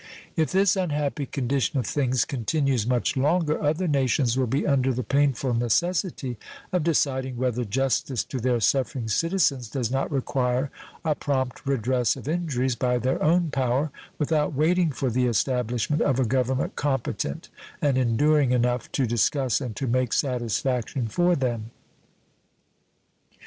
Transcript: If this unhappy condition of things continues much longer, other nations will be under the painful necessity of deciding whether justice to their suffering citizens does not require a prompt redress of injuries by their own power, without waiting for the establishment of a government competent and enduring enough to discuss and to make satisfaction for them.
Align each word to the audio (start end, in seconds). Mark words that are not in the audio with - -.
If 0.35 0.51
this 0.51 0.75
unhappy 0.75 1.27
condition 1.27 1.77
of 1.77 1.85
things 1.85 2.25
continues 2.25 2.87
much 2.87 3.15
longer, 3.15 3.61
other 3.61 3.87
nations 3.87 4.35
will 4.35 4.47
be 4.47 4.65
under 4.65 4.91
the 4.91 5.03
painful 5.03 5.53
necessity 5.53 6.37
of 6.73 6.83
deciding 6.83 7.37
whether 7.37 7.63
justice 7.63 8.23
to 8.23 8.39
their 8.39 8.59
suffering 8.61 9.09
citizens 9.09 9.69
does 9.69 9.91
not 9.91 10.11
require 10.11 10.71
a 11.05 11.13
prompt 11.13 11.67
redress 11.67 12.15
of 12.15 12.27
injuries 12.27 12.75
by 12.75 12.97
their 12.97 13.21
own 13.21 13.51
power, 13.51 13.91
without 14.17 14.55
waiting 14.55 14.89
for 14.89 15.11
the 15.11 15.27
establishment 15.27 16.01
of 16.01 16.19
a 16.19 16.25
government 16.25 16.75
competent 16.75 17.49
and 17.79 17.95
enduring 17.99 18.53
enough 18.53 18.91
to 18.93 19.05
discuss 19.05 19.61
and 19.61 19.75
to 19.75 19.85
make 19.85 20.13
satisfaction 20.13 21.07
for 21.07 21.35
them. 21.35 21.69